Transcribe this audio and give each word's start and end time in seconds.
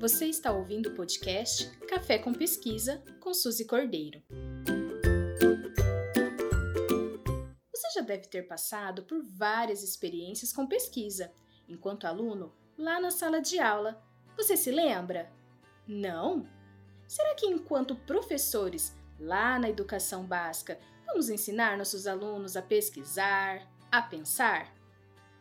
Você 0.00 0.26
está 0.26 0.52
ouvindo 0.52 0.90
o 0.90 0.94
podcast 0.94 1.76
Café 1.88 2.20
com 2.20 2.32
Pesquisa 2.32 3.02
com 3.18 3.34
Suzy 3.34 3.64
Cordeiro. 3.64 4.22
Você 7.74 7.90
já 7.96 8.02
deve 8.02 8.28
ter 8.28 8.42
passado 8.46 9.02
por 9.02 9.20
várias 9.24 9.82
experiências 9.82 10.52
com 10.52 10.68
pesquisa, 10.68 11.32
enquanto 11.68 12.06
aluno, 12.06 12.54
lá 12.78 13.00
na 13.00 13.10
sala 13.10 13.40
de 13.40 13.58
aula. 13.58 14.00
Você 14.36 14.56
se 14.56 14.70
lembra? 14.70 15.32
Não? 15.84 16.48
Será 17.08 17.34
que 17.34 17.46
enquanto 17.46 17.96
professores, 17.96 18.96
lá 19.18 19.58
na 19.58 19.68
educação 19.68 20.24
básica, 20.24 20.78
vamos 21.06 21.28
ensinar 21.28 21.76
nossos 21.76 22.06
alunos 22.06 22.56
a 22.56 22.62
pesquisar, 22.62 23.68
a 23.90 24.00
pensar? 24.00 24.72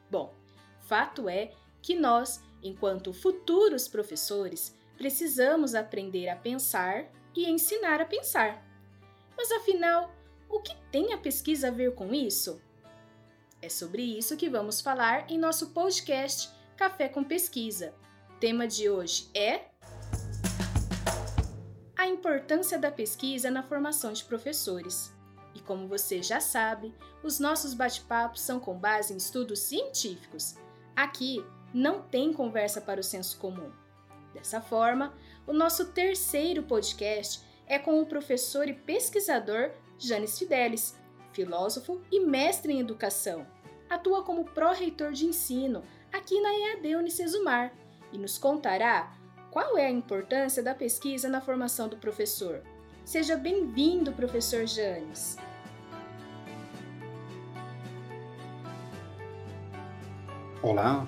Bom, 0.10 0.34
fato 0.82 1.30
é 1.30 1.54
que 1.80 1.94
nós 1.94 2.42
Enquanto 2.68 3.14
futuros 3.14 3.88
professores, 3.88 4.78
precisamos 4.98 5.74
aprender 5.74 6.28
a 6.28 6.36
pensar 6.36 7.06
e 7.34 7.50
ensinar 7.50 8.02
a 8.02 8.06
pensar. 8.06 8.62
Mas 9.38 9.50
afinal, 9.54 10.14
o 10.50 10.60
que 10.60 10.76
tem 10.92 11.14
a 11.14 11.18
pesquisa 11.18 11.70
a 11.70 11.72
ver 11.72 11.96
com 11.96 12.14
isso? 12.14 12.62
É 13.62 13.70
sobre 13.70 14.02
isso 14.02 14.36
que 14.36 14.50
vamos 14.50 14.82
falar 14.82 15.32
em 15.32 15.38
nosso 15.38 15.70
podcast 15.70 16.50
Café 16.76 17.08
com 17.08 17.24
Pesquisa. 17.24 17.94
Tema 18.38 18.68
de 18.68 18.90
hoje 18.90 19.30
é 19.34 19.62
a 21.96 22.06
importância 22.06 22.78
da 22.78 22.92
pesquisa 22.92 23.50
na 23.50 23.64
formação 23.64 24.12
de 24.12 24.26
professores. 24.26 25.14
E 25.56 25.62
como 25.62 25.88
você 25.88 26.22
já 26.22 26.42
sabe, 26.42 26.94
os 27.24 27.40
nossos 27.40 27.74
bate-papos 27.74 28.42
são 28.42 28.60
com 28.60 28.78
base 28.78 29.14
em 29.14 29.18
estudos 29.18 29.60
científicos. 29.60 30.58
Aqui 30.98 31.46
não 31.72 32.02
tem 32.02 32.34
conversa 32.34 32.82
para 32.82 33.00
o 33.00 33.04
senso 33.04 33.38
comum. 33.38 33.72
Dessa 34.34 34.60
forma, 34.60 35.14
o 35.46 35.54
nosso 35.54 35.92
terceiro 35.92 36.64
podcast 36.64 37.40
é 37.68 37.78
com 37.78 38.02
o 38.02 38.06
professor 38.08 38.68
e 38.68 38.74
pesquisador 38.74 39.70
Janes 40.00 40.40
Fidelis, 40.40 40.98
filósofo 41.34 42.02
e 42.12 42.20
mestre 42.20 42.74
em 42.74 42.80
educação. 42.80 43.46
Atua 43.88 44.24
como 44.24 44.44
pró-reitor 44.44 45.12
de 45.12 45.28
ensino 45.28 45.84
aqui 46.12 46.42
na 46.42 46.52
EAD 46.52 46.96
Unicesumar 46.96 47.72
e 48.12 48.18
nos 48.18 48.40
contará 48.40 49.16
qual 49.52 49.78
é 49.78 49.86
a 49.86 49.92
importância 49.92 50.64
da 50.64 50.74
pesquisa 50.74 51.30
na 51.30 51.42
formação 51.42 51.88
do 51.88 51.98
professor. 51.98 52.64
Seja 53.06 53.38
bem-vindo, 53.38 54.12
professor 54.14 54.66
Janes. 54.66 55.38
Olá, 60.70 61.08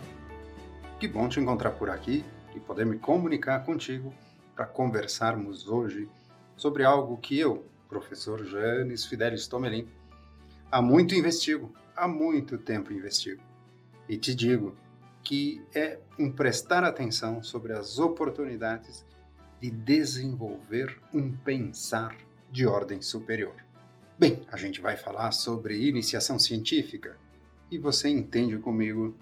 que 1.02 1.05
bom 1.05 1.27
te 1.27 1.38
encontrar 1.38 1.71
por 1.71 1.89
aqui 1.89 2.23
e 2.55 2.61
poder 2.61 2.85
me 2.85 2.97
comunicar 2.97 3.65
contigo 3.65 4.13
para 4.55 4.65
conversarmos 4.65 5.67
hoje 5.67 6.07
sobre 6.55 6.85
algo 6.85 7.17
que 7.17 7.38
eu, 7.38 7.65
professor 7.89 8.45
Janes 8.45 9.03
Fidelis 9.03 9.49
Tomelin, 9.49 9.85
há 10.71 10.81
muito 10.81 11.13
investigo, 11.13 11.73
há 11.93 12.07
muito 12.07 12.57
tempo 12.57 12.93
investigo. 12.93 13.43
E 14.07 14.15
te 14.15 14.33
digo 14.33 14.77
que 15.21 15.61
é 15.75 15.99
um 16.17 16.31
prestar 16.31 16.85
atenção 16.85 17.43
sobre 17.43 17.73
as 17.73 17.99
oportunidades 17.99 19.05
de 19.59 19.69
desenvolver 19.69 20.97
um 21.13 21.33
pensar 21.33 22.15
de 22.49 22.65
ordem 22.65 23.02
superior. 23.02 23.55
Bem, 24.17 24.41
a 24.49 24.55
gente 24.55 24.80
vai 24.80 24.95
falar 24.95 25.33
sobre 25.33 25.85
iniciação 25.85 26.39
científica 26.39 27.17
e 27.69 27.77
você 27.77 28.07
entende 28.07 28.57
comigo 28.57 29.17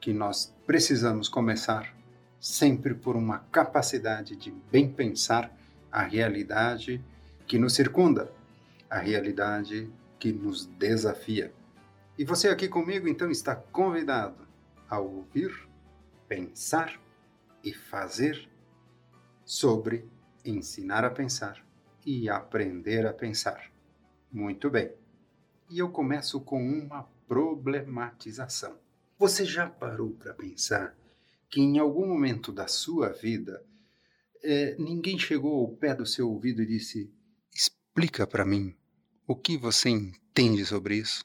que 0.00 0.12
nós 0.12 0.54
precisamos 0.66 1.28
começar 1.28 1.94
sempre 2.40 2.94
por 2.94 3.16
uma 3.16 3.40
capacidade 3.50 4.36
de 4.36 4.50
bem 4.70 4.90
pensar 4.90 5.52
a 5.90 6.02
realidade 6.02 7.04
que 7.46 7.58
nos 7.58 7.74
circunda, 7.74 8.30
a 8.88 8.98
realidade 8.98 9.90
que 10.18 10.32
nos 10.32 10.66
desafia. 10.66 11.52
E 12.16 12.24
você 12.24 12.48
aqui 12.48 12.68
comigo 12.68 13.08
então 13.08 13.30
está 13.30 13.54
convidado 13.54 14.46
a 14.88 14.98
ouvir, 14.98 15.68
pensar 16.28 17.00
e 17.62 17.72
fazer 17.72 18.48
sobre 19.44 20.08
ensinar 20.44 21.04
a 21.04 21.10
pensar 21.10 21.64
e 22.04 22.28
aprender 22.28 23.06
a 23.06 23.12
pensar. 23.12 23.70
Muito 24.30 24.70
bem. 24.70 24.92
E 25.70 25.78
eu 25.78 25.90
começo 25.90 26.40
com 26.40 26.62
uma 26.62 27.08
problematização. 27.26 28.76
Você 29.18 29.44
já 29.44 29.68
parou 29.68 30.10
para 30.10 30.32
pensar 30.32 30.96
que 31.50 31.60
em 31.60 31.76
algum 31.78 32.06
momento 32.06 32.52
da 32.52 32.68
sua 32.68 33.08
vida 33.08 33.66
é, 34.44 34.76
ninguém 34.78 35.18
chegou 35.18 35.58
ao 35.58 35.76
pé 35.76 35.92
do 35.92 36.06
seu 36.06 36.30
ouvido 36.30 36.62
e 36.62 36.66
disse: 36.66 37.12
Explica 37.52 38.28
para 38.28 38.44
mim 38.44 38.76
o 39.26 39.34
que 39.34 39.56
você 39.56 39.88
entende 39.88 40.64
sobre 40.64 40.98
isso? 40.98 41.24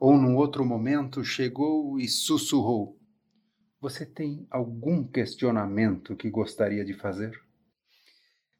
Ou 0.00 0.16
num 0.16 0.34
outro 0.34 0.64
momento 0.64 1.22
chegou 1.22 1.96
e 1.96 2.08
sussurrou: 2.08 2.98
Você 3.80 4.04
tem 4.04 4.44
algum 4.50 5.06
questionamento 5.06 6.16
que 6.16 6.28
gostaria 6.28 6.84
de 6.84 6.92
fazer? 6.92 7.40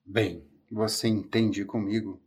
Bem, 0.06 0.46
você 0.70 1.08
entende 1.08 1.64
comigo 1.64 2.22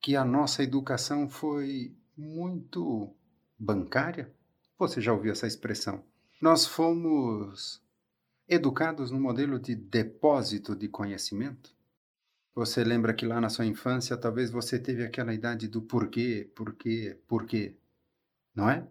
que 0.00 0.16
a 0.16 0.24
nossa 0.24 0.60
educação 0.60 1.28
foi 1.28 1.96
muito 2.16 3.14
bancária? 3.56 4.36
Você 4.78 5.00
já 5.00 5.12
ouviu 5.12 5.32
essa 5.32 5.46
expressão? 5.48 6.04
Nós 6.40 6.64
fomos 6.64 7.82
educados 8.48 9.10
no 9.10 9.18
modelo 9.18 9.58
de 9.58 9.74
depósito 9.74 10.76
de 10.76 10.86
conhecimento. 10.86 11.74
Você 12.54 12.84
lembra 12.84 13.12
que 13.12 13.26
lá 13.26 13.40
na 13.40 13.48
sua 13.48 13.66
infância 13.66 14.16
talvez 14.16 14.52
você 14.52 14.78
teve 14.78 15.04
aquela 15.04 15.34
idade 15.34 15.66
do 15.66 15.82
porquê, 15.82 16.48
porquê, 16.54 17.18
porquê, 17.26 17.74
não 18.54 18.70
é? 18.70 18.86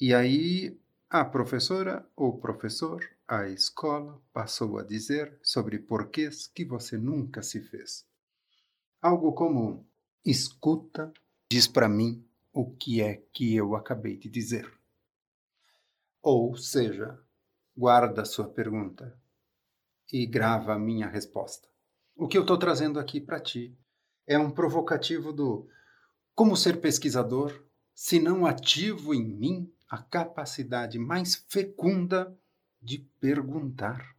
E 0.00 0.14
aí 0.14 0.78
a 1.10 1.24
professora 1.24 2.08
ou 2.14 2.38
professor, 2.38 3.04
a 3.26 3.48
escola 3.48 4.22
passou 4.32 4.78
a 4.78 4.84
dizer 4.84 5.36
sobre 5.42 5.80
porquês 5.80 6.46
que 6.46 6.64
você 6.64 6.96
nunca 6.96 7.42
se 7.42 7.60
fez. 7.60 8.06
Algo 9.02 9.32
como: 9.32 9.84
escuta, 10.24 11.12
diz 11.50 11.66
para 11.66 11.88
mim 11.88 12.24
o 12.52 12.70
que 12.70 13.02
é 13.02 13.22
que 13.32 13.56
eu 13.56 13.74
acabei 13.74 14.16
de 14.16 14.28
dizer. 14.28 14.72
Ou 16.28 16.56
seja, 16.56 17.16
guarda 17.76 18.24
sua 18.24 18.48
pergunta 18.48 19.16
e 20.12 20.26
grava 20.26 20.74
a 20.74 20.78
minha 20.78 21.06
resposta. 21.06 21.68
O 22.16 22.26
que 22.26 22.36
eu 22.36 22.40
estou 22.40 22.58
trazendo 22.58 22.98
aqui 22.98 23.20
para 23.20 23.38
ti 23.38 23.78
é 24.26 24.36
um 24.36 24.50
provocativo 24.50 25.32
do 25.32 25.68
como 26.34 26.56
ser 26.56 26.80
pesquisador 26.80 27.64
se 27.94 28.18
não 28.18 28.44
ativo 28.44 29.14
em 29.14 29.24
mim 29.24 29.72
a 29.88 29.98
capacidade 29.98 30.98
mais 30.98 31.36
fecunda 31.48 32.36
de 32.82 33.08
perguntar, 33.20 34.16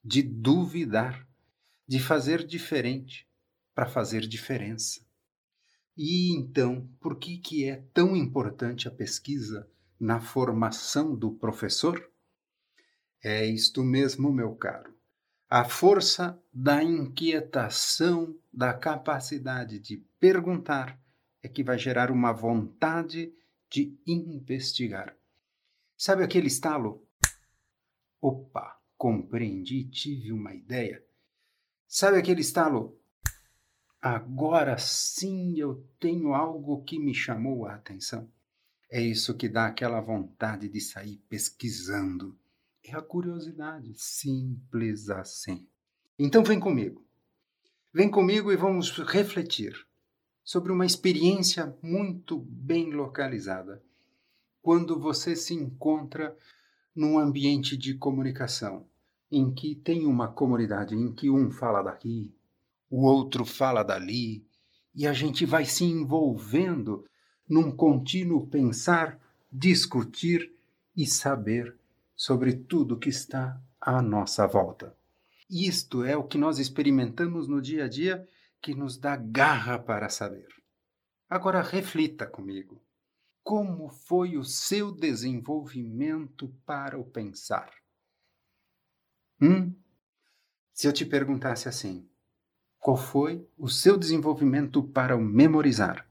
de 0.00 0.22
duvidar, 0.22 1.26
de 1.88 1.98
fazer 1.98 2.46
diferente 2.46 3.28
para 3.74 3.88
fazer 3.88 4.28
diferença. 4.28 5.04
E 5.96 6.36
então, 6.36 6.88
por 7.00 7.18
que 7.18 7.36
que 7.38 7.64
é 7.68 7.82
tão 7.92 8.14
importante 8.14 8.86
a 8.86 8.92
pesquisa 8.92 9.68
na 9.98 10.20
formação 10.20 11.14
do 11.14 11.32
professor? 11.32 12.10
É 13.22 13.44
isto 13.44 13.82
mesmo, 13.82 14.32
meu 14.32 14.54
caro. 14.54 14.94
A 15.50 15.64
força 15.64 16.40
da 16.52 16.82
inquietação, 16.82 18.38
da 18.52 18.74
capacidade 18.74 19.78
de 19.78 19.96
perguntar, 20.20 21.00
é 21.42 21.48
que 21.48 21.64
vai 21.64 21.78
gerar 21.78 22.10
uma 22.10 22.32
vontade 22.32 23.32
de 23.70 23.98
investigar. 24.06 25.16
Sabe 25.96 26.22
aquele 26.22 26.48
estalo? 26.48 27.06
Opa, 28.20 28.78
compreendi, 28.96 29.88
tive 29.88 30.32
uma 30.32 30.54
ideia. 30.54 31.04
Sabe 31.86 32.18
aquele 32.18 32.40
estalo? 32.40 33.00
Agora 34.00 34.76
sim 34.78 35.58
eu 35.58 35.84
tenho 35.98 36.34
algo 36.34 36.84
que 36.84 36.98
me 36.98 37.14
chamou 37.14 37.66
a 37.66 37.74
atenção. 37.74 38.30
É 38.90 39.02
isso 39.02 39.34
que 39.34 39.48
dá 39.48 39.66
aquela 39.66 40.00
vontade 40.00 40.68
de 40.68 40.80
sair 40.80 41.20
pesquisando. 41.28 42.38
É 42.82 42.94
a 42.94 43.02
curiosidade, 43.02 43.92
simples 43.96 45.10
assim. 45.10 45.66
Então 46.18 46.42
vem 46.42 46.58
comigo. 46.58 47.04
Vem 47.92 48.10
comigo 48.10 48.50
e 48.50 48.56
vamos 48.56 48.90
refletir 48.90 49.74
sobre 50.42 50.72
uma 50.72 50.86
experiência 50.86 51.76
muito 51.82 52.38
bem 52.38 52.90
localizada. 52.90 53.82
Quando 54.62 54.98
você 54.98 55.36
se 55.36 55.52
encontra 55.52 56.34
num 56.94 57.18
ambiente 57.18 57.76
de 57.76 57.92
comunicação, 57.94 58.86
em 59.30 59.52
que 59.52 59.74
tem 59.74 60.06
uma 60.06 60.28
comunidade 60.28 60.94
em 60.94 61.12
que 61.12 61.28
um 61.28 61.50
fala 61.50 61.82
daqui, 61.82 62.32
o 62.90 63.04
outro 63.04 63.44
fala 63.44 63.82
dali, 63.82 64.46
e 64.94 65.06
a 65.06 65.12
gente 65.12 65.44
vai 65.44 65.66
se 65.66 65.84
envolvendo 65.84 67.04
num 67.48 67.70
contínuo 67.70 68.46
pensar, 68.46 69.18
discutir 69.50 70.54
e 70.96 71.06
saber 71.06 71.74
sobre 72.14 72.52
tudo 72.52 72.98
que 72.98 73.08
está 73.08 73.60
à 73.80 74.02
nossa 74.02 74.46
volta. 74.46 74.96
Isto 75.48 76.04
é 76.04 76.16
o 76.16 76.24
que 76.24 76.36
nós 76.36 76.58
experimentamos 76.58 77.48
no 77.48 77.62
dia 77.62 77.84
a 77.84 77.88
dia 77.88 78.28
que 78.60 78.74
nos 78.74 78.98
dá 78.98 79.16
garra 79.16 79.78
para 79.78 80.08
saber. 80.08 80.48
Agora 81.30 81.62
reflita 81.62 82.26
comigo. 82.26 82.82
Como 83.42 83.88
foi 83.88 84.36
o 84.36 84.44
seu 84.44 84.92
desenvolvimento 84.92 86.48
para 86.66 86.98
o 86.98 87.04
pensar? 87.04 87.70
Hum? 89.40 89.74
Se 90.72 90.86
eu 90.86 90.92
te 90.92 91.06
perguntasse 91.06 91.68
assim, 91.68 92.08
qual 92.78 92.96
foi 92.96 93.48
o 93.56 93.68
seu 93.68 93.96
desenvolvimento 93.96 94.82
para 94.82 95.16
o 95.16 95.20
memorizar? 95.20 96.07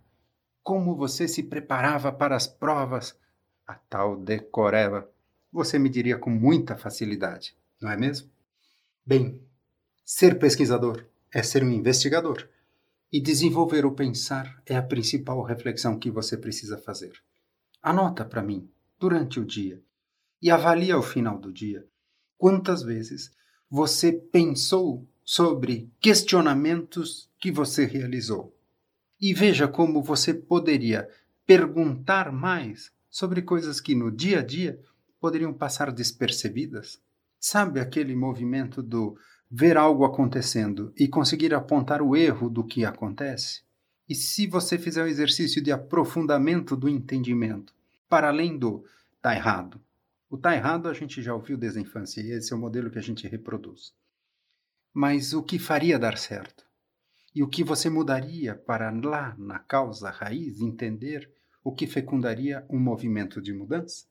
Como 0.67 0.97
você 0.97 1.29
se 1.29 1.43
preparava 1.43 2.11
para 2.11 2.35
as 2.35 2.45
provas, 2.45 3.17
a 3.65 3.73
tal 3.73 4.17
decoreba? 4.17 5.09
Você 5.49 5.79
me 5.79 5.87
diria 5.87 6.17
com 6.17 6.29
muita 6.29 6.75
facilidade, 6.75 7.55
não 7.81 7.89
é 7.89 7.95
mesmo? 7.95 8.29
Bem, 9.05 9.41
ser 10.03 10.37
pesquisador 10.37 11.05
é 11.33 11.41
ser 11.41 11.63
um 11.63 11.71
investigador. 11.71 12.49
E 13.09 13.21
desenvolver 13.21 13.85
o 13.85 13.93
pensar 13.93 14.61
é 14.65 14.75
a 14.75 14.83
principal 14.83 15.41
reflexão 15.41 15.97
que 15.97 16.11
você 16.11 16.35
precisa 16.35 16.77
fazer. 16.77 17.13
Anota 17.81 18.25
para 18.25 18.43
mim, 18.43 18.69
durante 18.99 19.39
o 19.39 19.45
dia, 19.45 19.81
e 20.41 20.51
avalie 20.51 20.91
ao 20.91 21.01
final 21.01 21.37
do 21.37 21.49
dia 21.49 21.87
quantas 22.37 22.83
vezes 22.83 23.31
você 23.71 24.11
pensou 24.11 25.07
sobre 25.23 25.89
questionamentos 26.01 27.31
que 27.39 27.53
você 27.53 27.85
realizou. 27.85 28.56
E 29.19 29.33
veja 29.33 29.67
como 29.67 30.03
você 30.03 30.33
poderia 30.33 31.09
perguntar 31.45 32.31
mais 32.31 32.91
sobre 33.09 33.41
coisas 33.41 33.81
que 33.81 33.95
no 33.95 34.11
dia 34.11 34.39
a 34.39 34.43
dia 34.43 34.79
poderiam 35.19 35.53
passar 35.53 35.91
despercebidas. 35.91 37.01
Sabe 37.39 37.79
aquele 37.79 38.15
movimento 38.15 38.83
do 38.83 39.17
ver 39.49 39.77
algo 39.77 40.05
acontecendo 40.05 40.93
e 40.95 41.07
conseguir 41.07 41.53
apontar 41.53 42.01
o 42.01 42.15
erro 42.15 42.49
do 42.49 42.63
que 42.63 42.85
acontece? 42.85 43.61
E 44.07 44.13
se 44.13 44.45
você 44.45 44.77
fizer 44.77 45.03
o 45.03 45.07
exercício 45.07 45.61
de 45.61 45.71
aprofundamento 45.71 46.75
do 46.75 46.87
entendimento, 46.87 47.73
para 48.07 48.27
além 48.27 48.57
do 48.57 48.85
tá 49.21 49.35
errado. 49.35 49.81
O 50.29 50.37
tá 50.37 50.53
errado 50.53 50.87
a 50.87 50.93
gente 50.93 51.21
já 51.21 51.33
ouviu 51.33 51.57
desde 51.57 51.79
a 51.79 51.81
infância 51.81 52.21
e 52.21 52.31
esse 52.31 52.53
é 52.53 52.55
o 52.55 52.59
modelo 52.59 52.91
que 52.91 52.99
a 52.99 53.01
gente 53.01 53.27
reproduz. 53.27 53.93
Mas 54.93 55.33
o 55.33 55.41
que 55.41 55.57
faria 55.57 55.97
dar 55.97 56.17
certo? 56.17 56.66
E 57.37 57.43
o 57.43 57.47
que 57.47 57.63
você 57.63 57.87
mudaria 57.87 58.55
para 58.55 58.89
lá 58.89 59.35
na 59.37 59.59
causa 59.59 60.09
raiz 60.09 60.59
entender 60.59 61.31
o 61.63 61.71
que 61.71 61.85
fecundaria 61.85 62.65
um 62.67 62.79
movimento 62.79 63.39
de 63.39 63.53
mudança? 63.53 64.07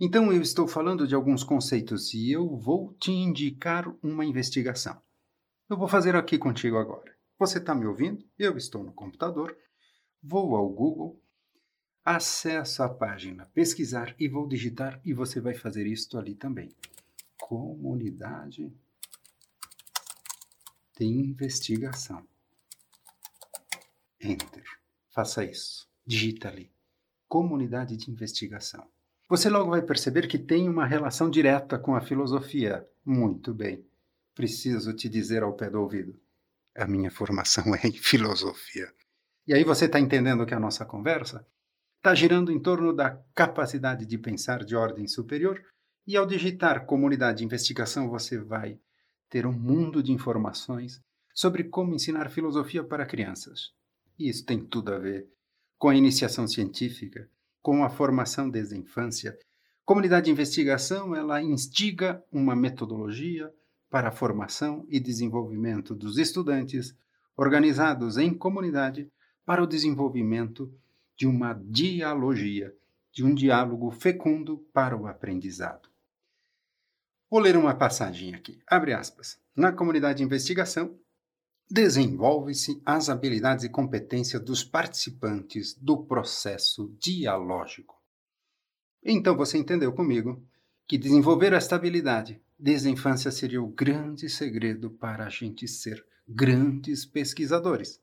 Então 0.00 0.32
eu 0.32 0.40
estou 0.40 0.68
falando 0.68 1.04
de 1.04 1.12
alguns 1.12 1.42
conceitos 1.42 2.14
e 2.14 2.30
eu 2.30 2.56
vou 2.56 2.94
te 2.94 3.10
indicar 3.10 3.92
uma 4.00 4.24
investigação. 4.24 5.02
Eu 5.68 5.76
vou 5.76 5.88
fazer 5.88 6.14
aqui 6.14 6.38
contigo 6.38 6.76
agora. 6.76 7.12
Você 7.40 7.58
está 7.58 7.74
me 7.74 7.86
ouvindo? 7.86 8.24
Eu 8.38 8.56
estou 8.56 8.84
no 8.84 8.92
computador. 8.92 9.58
Vou 10.22 10.54
ao 10.54 10.68
Google, 10.68 11.20
acesso 12.04 12.84
à 12.84 12.88
página 12.88 13.46
pesquisar 13.46 14.14
e 14.16 14.28
vou 14.28 14.46
digitar 14.46 15.00
e 15.04 15.12
você 15.12 15.40
vai 15.40 15.54
fazer 15.54 15.88
isto 15.88 16.16
ali 16.16 16.36
também. 16.36 16.70
Comunidade 17.36 18.72
de 20.96 21.04
investigação. 21.04 22.24
Enter. 24.20 24.64
Faça 25.10 25.44
isso. 25.44 25.88
Digita 26.06 26.48
ali. 26.48 26.70
Comunidade 27.28 27.96
de 27.96 28.10
investigação. 28.10 28.86
Você 29.28 29.48
logo 29.48 29.70
vai 29.70 29.82
perceber 29.82 30.26
que 30.26 30.38
tem 30.38 30.68
uma 30.68 30.84
relação 30.84 31.30
direta 31.30 31.78
com 31.78 31.94
a 31.94 32.00
filosofia. 32.00 32.86
Muito 33.04 33.54
bem. 33.54 33.86
Preciso 34.34 34.92
te 34.92 35.08
dizer 35.08 35.42
ao 35.42 35.54
pé 35.54 35.70
do 35.70 35.80
ouvido. 35.80 36.20
A 36.76 36.86
minha 36.86 37.10
formação 37.10 37.74
é 37.74 37.86
em 37.86 37.92
filosofia. 37.92 38.92
E 39.46 39.54
aí 39.54 39.64
você 39.64 39.86
está 39.86 39.98
entendendo 39.98 40.44
que 40.44 40.54
a 40.54 40.60
nossa 40.60 40.84
conversa 40.84 41.46
está 41.96 42.14
girando 42.14 42.50
em 42.50 42.58
torno 42.58 42.94
da 42.94 43.22
capacidade 43.34 44.06
de 44.06 44.18
pensar 44.18 44.64
de 44.64 44.74
ordem 44.74 45.06
superior, 45.06 45.62
e 46.06 46.16
ao 46.16 46.26
digitar 46.26 46.86
comunidade 46.86 47.38
de 47.38 47.44
investigação 47.44 48.08
você 48.08 48.38
vai 48.38 48.80
ter 49.28 49.46
um 49.46 49.52
mundo 49.52 50.02
de 50.02 50.10
informações 50.10 51.00
sobre 51.34 51.64
como 51.64 51.94
ensinar 51.94 52.30
filosofia 52.30 52.82
para 52.82 53.06
crianças. 53.06 53.72
Isso 54.28 54.44
tem 54.44 54.60
tudo 54.60 54.92
a 54.92 54.98
ver 54.98 55.26
com 55.78 55.88
a 55.88 55.96
iniciação 55.96 56.46
científica, 56.46 57.26
com 57.62 57.82
a 57.82 57.88
formação 57.88 58.50
desde 58.50 58.74
a 58.74 58.78
infância. 58.78 59.38
Comunidade 59.82 60.26
de 60.26 60.30
investigação, 60.30 61.16
ela 61.16 61.42
instiga 61.42 62.22
uma 62.30 62.54
metodologia 62.54 63.50
para 63.88 64.08
a 64.08 64.12
formação 64.12 64.84
e 64.88 65.00
desenvolvimento 65.00 65.94
dos 65.94 66.18
estudantes 66.18 66.94
organizados 67.34 68.18
em 68.18 68.34
comunidade 68.34 69.10
para 69.46 69.62
o 69.62 69.66
desenvolvimento 69.66 70.70
de 71.16 71.26
uma 71.26 71.54
dialogia, 71.54 72.74
de 73.10 73.24
um 73.24 73.34
diálogo 73.34 73.90
fecundo 73.90 74.58
para 74.72 74.96
o 74.96 75.06
aprendizado. 75.06 75.88
Vou 77.30 77.40
ler 77.40 77.56
uma 77.56 77.74
passagem 77.74 78.34
aqui. 78.34 78.60
Abre 78.66 78.92
aspas. 78.92 79.40
Na 79.56 79.72
comunidade 79.72 80.18
de 80.18 80.24
investigação, 80.24 80.98
desenvolve-se 81.70 82.82
as 82.84 83.08
habilidades 83.08 83.64
e 83.64 83.68
competências 83.68 84.42
dos 84.42 84.64
participantes 84.64 85.72
do 85.74 86.02
processo 86.02 86.92
dialógico. 86.98 87.96
Então 89.04 89.36
você 89.36 89.56
entendeu 89.56 89.92
comigo 89.92 90.42
que 90.84 90.98
desenvolver 90.98 91.52
esta 91.52 91.76
habilidade 91.76 92.40
desde 92.58 92.88
a 92.88 92.90
infância 92.90 93.30
seria 93.30 93.62
o 93.62 93.68
grande 93.68 94.28
segredo 94.28 94.90
para 94.90 95.26
a 95.26 95.28
gente 95.28 95.68
ser 95.68 96.04
grandes 96.28 97.04
pesquisadores. 97.04 98.00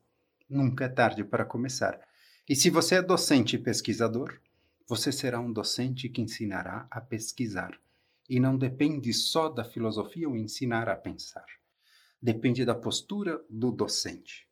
Nunca 0.48 0.86
é 0.86 0.88
tarde 0.88 1.22
para 1.22 1.44
começar. 1.44 2.00
E 2.48 2.56
se 2.56 2.70
você 2.70 2.94
é 2.94 3.02
docente 3.02 3.56
e 3.56 3.58
pesquisador, 3.58 4.40
você 4.88 5.12
será 5.12 5.38
um 5.38 5.52
docente 5.52 6.08
que 6.08 6.22
ensinará 6.22 6.86
a 6.90 7.02
pesquisar. 7.02 7.78
E 8.30 8.40
não 8.40 8.56
depende 8.56 9.12
só 9.12 9.50
da 9.50 9.62
filosofia 9.62 10.28
o 10.28 10.36
ensinar 10.36 10.88
a 10.88 10.96
pensar 10.96 11.44
depende 12.20 12.64
da 12.64 12.74
postura 12.74 13.42
do 13.48 13.70
docente. 13.70 14.46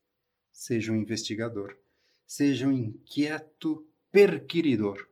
Seja 0.52 0.92
um 0.92 0.96
investigador, 0.96 1.76
seja 2.26 2.66
um 2.66 2.72
inquieto 2.72 3.86
perquiridor, 4.10 5.06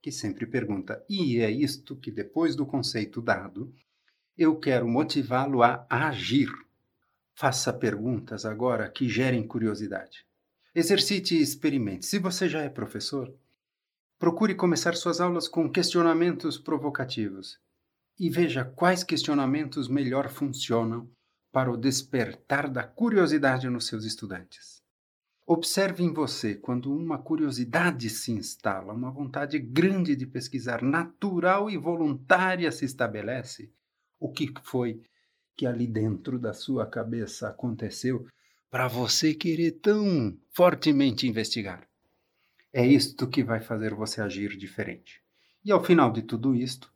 que 0.00 0.10
sempre 0.10 0.46
pergunta: 0.46 1.04
e 1.08 1.38
é 1.40 1.50
isto 1.50 1.96
que, 1.96 2.10
depois 2.10 2.56
do 2.56 2.66
conceito 2.66 3.20
dado, 3.20 3.72
eu 4.36 4.58
quero 4.58 4.88
motivá-lo 4.88 5.62
a 5.62 5.86
agir. 5.90 6.50
Faça 7.34 7.72
perguntas 7.72 8.44
agora 8.44 8.90
que 8.90 9.08
gerem 9.08 9.46
curiosidade. 9.46 10.26
Exercite 10.74 11.36
e 11.36 11.42
experimente. 11.42 12.06
Se 12.06 12.18
você 12.18 12.48
já 12.48 12.62
é 12.62 12.68
professor, 12.68 13.32
procure 14.18 14.54
começar 14.54 14.96
suas 14.96 15.20
aulas 15.20 15.46
com 15.46 15.70
questionamentos 15.70 16.58
provocativos 16.58 17.60
e 18.18 18.28
veja 18.28 18.64
quais 18.64 19.04
questionamentos 19.04 19.88
melhor 19.88 20.28
funcionam 20.28 21.08
para 21.52 21.70
o 21.70 21.76
despertar 21.76 22.68
da 22.68 22.82
curiosidade 22.82 23.68
nos 23.68 23.86
seus 23.86 24.04
estudantes. 24.04 24.82
Observe 25.46 26.04
em 26.04 26.12
você 26.12 26.54
quando 26.54 26.94
uma 26.94 27.18
curiosidade 27.18 28.10
se 28.10 28.30
instala, 28.32 28.92
uma 28.92 29.10
vontade 29.10 29.58
grande 29.58 30.14
de 30.14 30.26
pesquisar, 30.26 30.82
natural 30.82 31.70
e 31.70 31.76
voluntária 31.78 32.70
se 32.70 32.84
estabelece. 32.84 33.72
O 34.20 34.30
que 34.30 34.52
foi 34.62 35.00
que 35.56 35.66
ali 35.66 35.86
dentro 35.86 36.38
da 36.38 36.52
sua 36.52 36.86
cabeça 36.86 37.48
aconteceu 37.48 38.26
para 38.70 38.86
você 38.86 39.32
querer 39.32 39.72
tão 39.80 40.38
fortemente 40.50 41.26
investigar? 41.26 41.88
É 42.70 42.86
isto 42.86 43.26
que 43.26 43.42
vai 43.42 43.60
fazer 43.60 43.94
você 43.94 44.20
agir 44.20 44.54
diferente. 44.54 45.22
E 45.64 45.72
ao 45.72 45.82
final 45.82 46.12
de 46.12 46.20
tudo 46.20 46.54
isto, 46.54 46.92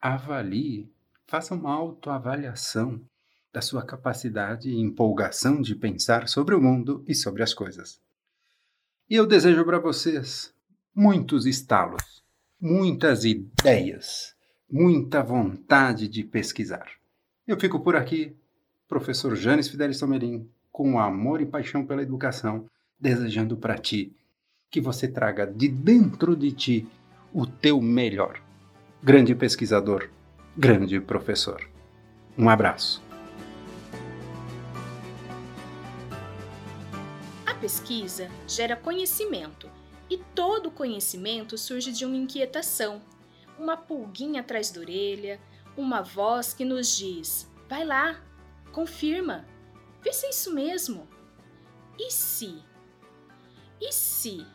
avalie, 0.00 0.88
faça 1.26 1.52
uma 1.54 1.74
autoavaliação 1.74 3.04
da 3.52 3.60
sua 3.60 3.82
capacidade 3.82 4.68
e 4.68 4.78
empolgação 4.78 5.60
de 5.60 5.74
pensar 5.74 6.28
sobre 6.28 6.54
o 6.54 6.60
mundo 6.60 7.02
e 7.06 7.14
sobre 7.14 7.42
as 7.42 7.54
coisas. 7.54 8.00
E 9.08 9.14
eu 9.14 9.26
desejo 9.26 9.64
para 9.64 9.78
vocês 9.78 10.52
muitos 10.94 11.46
estalos, 11.46 12.22
muitas 12.60 13.24
ideias, 13.24 14.34
muita 14.70 15.22
vontade 15.22 16.08
de 16.08 16.22
pesquisar. 16.22 16.86
Eu 17.46 17.58
fico 17.58 17.80
por 17.80 17.96
aqui, 17.96 18.36
professor 18.86 19.34
Janes 19.34 19.68
Fidelis 19.68 19.98
Tomerim, 19.98 20.48
com 20.70 20.98
amor 20.98 21.40
e 21.40 21.46
paixão 21.46 21.86
pela 21.86 22.02
educação, 22.02 22.66
desejando 23.00 23.56
para 23.56 23.78
ti 23.78 24.14
que 24.70 24.80
você 24.80 25.08
traga 25.08 25.46
de 25.46 25.68
dentro 25.68 26.36
de 26.36 26.52
ti 26.52 26.86
o 27.32 27.46
teu 27.46 27.80
melhor. 27.80 28.40
Grande 29.02 29.34
pesquisador, 29.34 30.10
grande 30.56 31.00
professor. 31.00 31.62
Um 32.36 32.48
abraço. 32.48 33.07
Pesquisa 37.68 38.30
gera 38.46 38.74
conhecimento 38.74 39.70
e 40.08 40.16
todo 40.34 40.70
conhecimento 40.70 41.58
surge 41.58 41.92
de 41.92 42.06
uma 42.06 42.16
inquietação, 42.16 43.02
uma 43.58 43.76
pulguinha 43.76 44.40
atrás 44.40 44.70
da 44.70 44.80
orelha, 44.80 45.38
uma 45.76 46.00
voz 46.00 46.54
que 46.54 46.64
nos 46.64 46.96
diz: 46.96 47.46
vai 47.68 47.84
lá, 47.84 48.22
Confirma. 48.72 49.46
Vê 50.00 50.14
se 50.14 50.26
é 50.26 50.30
isso 50.30 50.54
mesmo. 50.54 51.06
E 51.98 52.10
se? 52.10 52.62
E 53.78 53.92
se? 53.92 54.46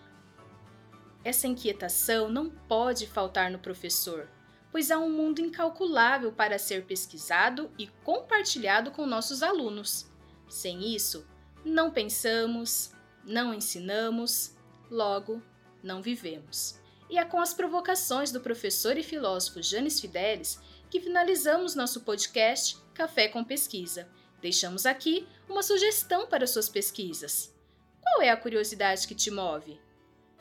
Essa 1.23 1.47
inquietação 1.47 2.29
não 2.29 2.49
pode 2.49 3.05
faltar 3.05 3.51
no 3.51 3.59
professor, 3.59 4.27
pois 4.71 4.89
há 4.89 4.97
um 4.97 5.11
mundo 5.11 5.39
incalculável 5.39 6.31
para 6.31 6.57
ser 6.57 6.85
pesquisado 6.85 7.69
e 7.77 7.87
compartilhado 8.03 8.89
com 8.89 9.05
nossos 9.05 9.43
alunos. 9.43 10.11
Sem 10.49 10.95
isso, 10.95 11.27
não 11.63 11.91
pensamos, 11.91 12.93
não 13.23 13.53
ensinamos, 13.53 14.55
logo, 14.89 15.41
não 15.81 16.01
vivemos. 16.01 16.79
E 17.09 17.17
é 17.17 17.25
com 17.25 17.39
as 17.39 17.53
provocações 17.53 18.31
do 18.31 18.39
professor 18.41 18.97
e 18.97 19.03
filósofo 19.03 19.61
Janes 19.61 19.99
Fidelis 19.99 20.59
que 20.89 20.99
finalizamos 20.99 21.73
nosso 21.73 22.01
podcast 22.01 22.77
Café 22.93 23.27
com 23.27 23.43
Pesquisa. 23.43 24.07
Deixamos 24.41 24.85
aqui 24.85 25.27
uma 25.49 25.63
sugestão 25.63 26.27
para 26.27 26.45
suas 26.45 26.69
pesquisas. 26.69 27.51
Qual 27.99 28.21
é 28.21 28.29
a 28.29 28.37
curiosidade 28.37 29.07
que 29.07 29.15
te 29.15 29.31
move? 29.31 29.81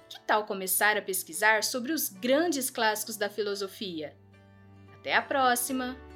Que 0.09 0.21
tal 0.21 0.45
começar 0.45 0.97
a 0.99 1.03
pesquisar 1.03 1.65
sobre 1.65 1.93
os 1.93 2.11
grandes 2.11 2.69
clássicos 2.69 3.17
da 3.17 3.31
filosofia? 3.31 4.15
Até 4.99 5.15
a 5.15 5.23
próxima! 5.23 6.12